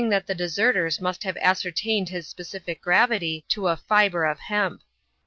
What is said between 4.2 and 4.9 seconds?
of hemp.